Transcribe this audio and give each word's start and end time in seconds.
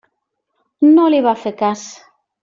No 0.95 1.03
li 1.15 1.19
va 1.27 1.33
fer 1.43 1.51
cas. 1.63 1.83